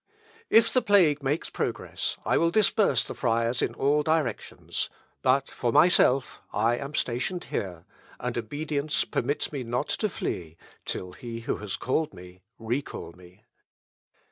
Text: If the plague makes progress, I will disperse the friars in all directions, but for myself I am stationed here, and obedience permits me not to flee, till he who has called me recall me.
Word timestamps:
If 0.49 0.73
the 0.73 0.81
plague 0.81 1.21
makes 1.21 1.51
progress, 1.51 2.17
I 2.25 2.35
will 2.39 2.49
disperse 2.49 3.03
the 3.07 3.13
friars 3.13 3.61
in 3.61 3.75
all 3.75 4.01
directions, 4.01 4.89
but 5.21 5.51
for 5.51 5.71
myself 5.71 6.41
I 6.51 6.75
am 6.77 6.95
stationed 6.95 7.43
here, 7.43 7.85
and 8.19 8.35
obedience 8.35 9.05
permits 9.05 9.51
me 9.51 9.63
not 9.63 9.89
to 9.89 10.09
flee, 10.09 10.57
till 10.85 11.11
he 11.11 11.41
who 11.41 11.57
has 11.57 11.75
called 11.75 12.15
me 12.15 12.41
recall 12.57 13.11
me. 13.13 13.43